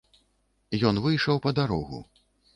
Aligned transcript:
Ён 0.89 0.95
выйшаў 1.03 1.43
па 1.45 1.55
дарогу. 1.61 2.03